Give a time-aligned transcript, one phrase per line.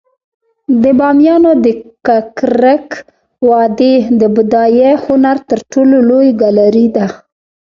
[0.83, 1.65] د بامیانو د
[2.07, 2.87] ککرک
[3.49, 7.07] وادي د بودايي هنر تر ټولو لوی ګالري ده